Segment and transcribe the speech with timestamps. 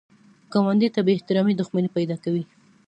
[0.51, 2.43] ګاونډي ته بې احترامي دښمني پیدا کوي